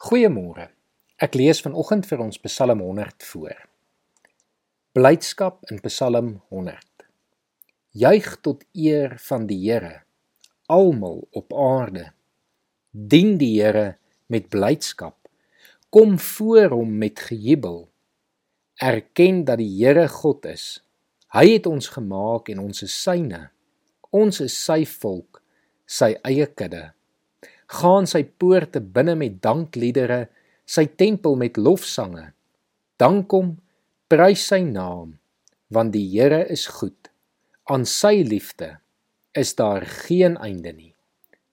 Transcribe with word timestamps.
Goeiemôre. 0.00 0.70
Ek 1.20 1.34
lees 1.36 1.58
vanoggend 1.60 2.06
vir 2.08 2.22
ons 2.24 2.40
Psalm 2.40 2.80
100 2.80 3.24
voor. 3.28 3.58
Blydskap 4.96 5.58
in 5.68 5.76
Psalm 5.84 6.30
100. 6.48 7.02
Juig 8.00 8.30
tot 8.40 8.62
eer 8.72 9.18
van 9.20 9.44
die 9.44 9.58
Here, 9.60 9.98
almal 10.72 11.20
op 11.36 11.52
aarde. 11.52 12.06
Dien 12.96 13.36
die 13.36 13.50
Here 13.58 13.98
met 14.32 14.48
blydskap. 14.48 15.28
Kom 15.92 16.16
voor 16.16 16.72
hom 16.78 16.94
met 16.96 17.20
gejubel. 17.28 17.82
Erken 18.80 19.42
dat 19.44 19.60
die 19.60 19.68
Here 19.82 20.06
God 20.08 20.48
is. 20.48 20.64
Hy 21.36 21.44
het 21.58 21.68
ons 21.68 21.90
gemaak 21.92 22.48
en 22.48 22.64
ons 22.64 22.86
is 22.88 22.96
syne. 23.02 23.50
Ons 24.08 24.40
is 24.40 24.56
sy 24.56 24.80
volk, 24.96 25.42
sy 25.84 26.14
eie 26.24 26.48
kudde 26.48 26.86
gaan 27.70 28.08
sy 28.10 28.24
poorte 28.24 28.80
binne 28.82 29.14
met 29.18 29.38
dankliedere, 29.42 30.26
sy 30.66 30.86
tempel 30.98 31.36
met 31.38 31.58
lofsange. 31.58 32.30
Dan 32.98 33.22
kom 33.30 33.56
prys 34.10 34.42
sy 34.50 34.62
naam, 34.66 35.16
want 35.70 35.94
die 35.94 36.06
Here 36.10 36.42
is 36.50 36.66
goed. 36.80 37.10
Aan 37.70 37.86
sy 37.86 38.22
liefde 38.26 38.78
is 39.38 39.54
daar 39.54 39.86
geen 39.86 40.36
einde 40.42 40.72
nie. 40.74 40.94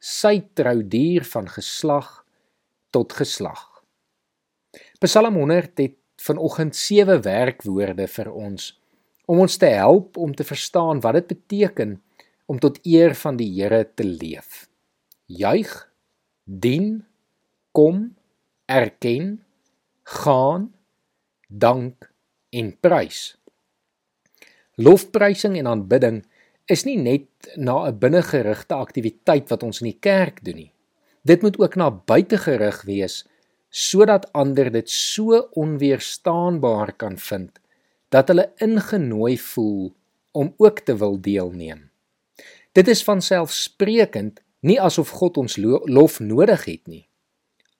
Sy 0.00 0.40
trou 0.58 0.80
duur 0.82 1.26
van 1.30 1.46
geslag 1.48 2.24
tot 2.90 3.14
geslag. 3.14 3.68
Psalm 5.00 5.36
100 5.38 5.78
het 5.78 5.96
vanoggend 6.20 6.76
sewe 6.76 7.20
werkwoorde 7.24 8.08
vir 8.10 8.30
ons 8.32 8.72
om 9.30 9.38
ons 9.44 9.56
te 9.62 9.68
help 9.70 10.18
om 10.18 10.32
te 10.34 10.44
verstaan 10.44 10.98
wat 11.04 11.20
dit 11.20 11.28
beteken 11.30 11.94
om 12.50 12.58
tot 12.58 12.80
eer 12.82 13.14
van 13.14 13.38
die 13.38 13.46
Here 13.54 13.84
te 13.94 14.04
leef. 14.04 14.66
Juig 15.30 15.89
dien, 16.50 17.04
kom, 17.70 18.16
erken, 18.66 19.44
gaan, 20.02 20.72
dank 21.46 22.10
en 22.50 22.72
prys. 22.80 23.38
Lofprysing 24.74 25.58
en 25.60 25.68
aanbidding 25.70 26.24
is 26.70 26.82
nie 26.86 26.98
net 26.98 27.54
na 27.56 27.86
'n 27.86 27.98
binnegerigte 27.98 28.74
aktiwiteit 28.74 29.48
wat 29.50 29.62
ons 29.62 29.80
in 29.80 29.90
die 29.90 30.00
kerk 30.00 30.44
doen 30.44 30.56
nie. 30.56 30.72
Dit 31.22 31.42
moet 31.42 31.58
ook 31.58 31.74
na 31.74 31.90
buite 31.90 32.38
gerig 32.38 32.82
wees 32.82 33.26
sodat 33.70 34.32
ander 34.32 34.70
dit 34.70 34.90
so 34.90 35.48
onweerstaanbaar 35.54 36.92
kan 36.92 37.18
vind 37.18 37.60
dat 38.08 38.28
hulle 38.28 38.52
ingenooi 38.56 39.38
voel 39.38 39.94
om 40.32 40.54
ook 40.56 40.80
te 40.80 40.96
wil 40.96 41.20
deelneem. 41.20 41.90
Dit 42.72 42.88
is 42.88 43.04
van 43.04 43.22
selfsprekend 43.22 44.42
nie 44.60 44.80
asof 44.80 45.12
God 45.20 45.38
ons 45.40 45.56
lof 45.60 46.20
nodig 46.20 46.64
het 46.64 46.86
nie. 46.88 47.06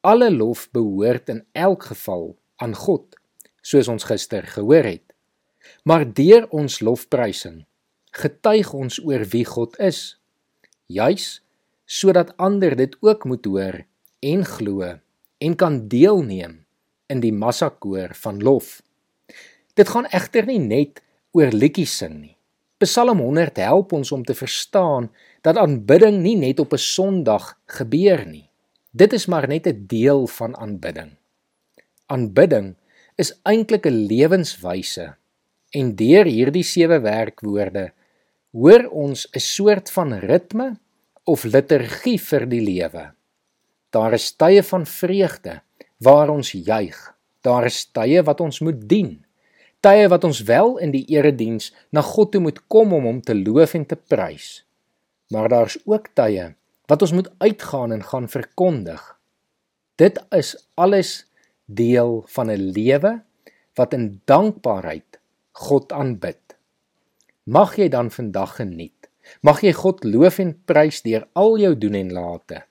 Alle 0.00 0.30
lof 0.30 0.68
behoort 0.70 1.28
in 1.28 1.44
elk 1.52 1.88
geval 1.92 2.36
aan 2.62 2.74
God, 2.74 3.16
soos 3.62 3.88
ons 3.88 4.04
gister 4.06 4.46
gehoor 4.46 4.84
het. 4.86 5.14
Maar 5.82 6.06
deur 6.06 6.46
ons 6.54 6.80
lofprysing 6.80 7.64
getuig 8.16 8.72
ons 8.72 8.98
oor 9.04 9.24
wie 9.32 9.44
God 9.44 9.76
is, 9.82 10.16
juis 10.88 11.40
sodat 11.86 12.32
ander 12.42 12.74
dit 12.78 12.96
ook 13.04 13.26
moet 13.30 13.44
hoor 13.46 13.76
en 14.26 14.44
glo 14.44 14.94
en 15.38 15.56
kan 15.60 15.82
deelneem 15.88 16.56
in 17.12 17.20
die 17.22 17.32
massakoor 17.32 18.14
van 18.18 18.40
lof. 18.42 18.80
Dit 19.76 19.92
gaan 19.92 20.08
egter 20.10 20.48
nie 20.48 20.58
net 20.58 21.02
oor 21.36 21.52
liedjies 21.52 21.94
sing 22.00 22.16
nie. 22.22 22.35
Psalm 22.76 23.22
100 23.24 23.56
help 23.56 23.94
ons 23.96 24.10
om 24.12 24.24
te 24.24 24.34
verstaan 24.36 25.08
dat 25.40 25.56
aanbidding 25.56 26.18
nie 26.20 26.36
net 26.36 26.60
op 26.60 26.74
'n 26.76 26.78
Sondag 26.78 27.56
gebeur 27.66 28.26
nie. 28.26 28.50
Dit 28.92 29.12
is 29.12 29.26
maar 29.26 29.48
net 29.48 29.66
'n 29.66 29.86
deel 29.86 30.26
van 30.26 30.56
aanbidding. 30.56 31.16
Aanbidding 32.06 32.76
is 33.16 33.32
eintlik 33.44 33.86
'n 33.86 34.06
lewenswyse 34.12 35.16
en 35.70 35.96
deur 35.96 36.24
hierdie 36.24 36.64
sewe 36.64 37.00
werkwoorde 37.00 37.92
hoor 38.52 38.88
ons 38.90 39.28
'n 39.32 39.40
soort 39.40 39.90
van 39.90 40.12
ritme 40.12 40.76
of 41.24 41.44
liturgie 41.44 42.20
vir 42.20 42.46
die 42.46 42.60
lewe. 42.60 43.12
Daar 43.90 44.12
is 44.12 44.36
tye 44.36 44.62
van 44.62 44.86
vreugde 44.86 45.62
waar 45.98 46.28
ons 46.28 46.52
juig. 46.52 47.14
Daar 47.40 47.64
is 47.64 47.86
tye 47.86 48.22
wat 48.22 48.40
ons 48.40 48.60
moet 48.60 48.88
dien 48.88 49.25
tye 49.86 50.08
wat 50.10 50.24
ons 50.26 50.40
wel 50.48 50.78
in 50.82 50.90
die 50.90 51.04
erediens 51.14 51.70
na 51.94 52.02
God 52.02 52.32
toe 52.34 52.40
moet 52.42 52.58
kom 52.72 52.94
om 52.96 53.04
hom 53.06 53.20
te 53.22 53.36
loof 53.38 53.76
en 53.78 53.84
te 53.86 53.96
prys. 53.96 54.64
Maar 55.30 55.48
daar's 55.52 55.78
ook 55.86 56.10
tye 56.18 56.54
wat 56.90 57.02
ons 57.02 57.14
moet 57.14 57.30
uitgaan 57.42 57.94
en 57.94 58.02
gaan 58.02 58.26
verkondig. 58.30 59.02
Dit 59.98 60.18
is 60.34 60.54
alles 60.74 61.26
deel 61.66 62.24
van 62.34 62.50
'n 62.50 62.70
lewe 62.74 63.22
wat 63.74 63.92
in 63.92 64.20
dankbaarheid 64.24 65.20
God 65.52 65.92
aanbid. 65.92 66.56
Mag 67.44 67.76
jy 67.76 67.88
dan 67.88 68.10
vandag 68.10 68.56
geniet. 68.56 69.10
Mag 69.42 69.60
jy 69.62 69.72
God 69.72 70.04
loof 70.04 70.38
en 70.38 70.54
prys 70.64 71.02
deur 71.02 71.28
al 71.32 71.58
jou 71.58 71.74
doen 71.78 71.94
en 71.94 72.12
late 72.12 72.62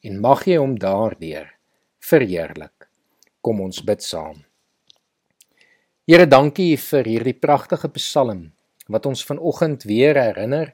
en 0.00 0.20
mag 0.20 0.44
jy 0.44 0.56
hom 0.56 0.78
daardeur 0.78 1.52
verheerlik. 1.98 2.88
Kom 3.40 3.60
ons 3.60 3.84
bid 3.84 4.02
saam. 4.02 4.51
Here, 6.02 6.24
dankie 6.26 6.74
vir 6.82 7.06
hierdie 7.06 7.36
pragtige 7.38 7.86
Psalm 7.94 8.48
wat 8.90 9.04
ons 9.06 9.20
vanoggend 9.22 9.84
weer 9.86 10.18
herinner 10.18 10.72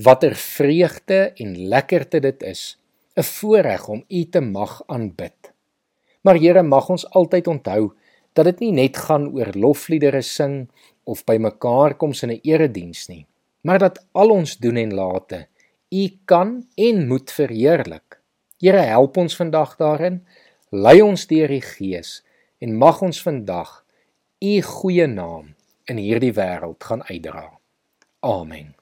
watter 0.00 0.32
vreugde 0.32 1.18
en 1.44 1.50
lekkerte 1.68 2.22
dit 2.24 2.46
is, 2.48 2.78
'n 3.12 3.22
voorreg 3.22 3.84
om 3.88 4.00
U 4.08 4.22
te 4.24 4.40
mag 4.40 4.80
aanbid. 4.86 5.52
Maar 6.24 6.40
Here, 6.40 6.62
mag 6.62 6.88
ons 6.88 7.04
altyd 7.10 7.48
onthou 7.48 7.92
dat 8.32 8.44
dit 8.44 8.60
nie 8.60 8.72
net 8.72 8.96
gaan 8.96 9.28
oor 9.36 9.52
lofliedere 9.52 10.22
sing 10.22 10.70
of 11.04 11.24
by 11.26 11.36
mekaar 11.36 11.94
kom 11.94 12.12
in 12.22 12.30
'n 12.30 12.40
erediens 12.42 13.08
nie, 13.08 13.26
maar 13.60 13.78
dat 13.78 14.00
al 14.12 14.30
ons 14.30 14.56
doen 14.56 14.76
en 14.76 14.94
late 14.94 15.48
U 15.92 16.08
kan 16.24 16.66
en 16.76 17.08
moet 17.08 17.30
verheerlik. 17.30 18.20
Here, 18.58 18.80
help 18.80 19.16
ons 19.16 19.36
vandag 19.36 19.76
daarin. 19.76 20.26
Lei 20.70 21.02
ons 21.02 21.26
deur 21.26 21.48
die 21.48 21.60
Gees 21.60 22.24
en 22.58 22.78
mag 22.78 23.02
ons 23.02 23.22
vandag 23.22 23.82
u 24.42 24.62
goeie 24.62 25.06
naam 25.06 25.54
in 25.86 25.98
hierdie 26.02 26.32
wêreld 26.34 26.82
gaan 26.84 27.04
uitdra. 27.06 27.44
Amen. 28.26 28.74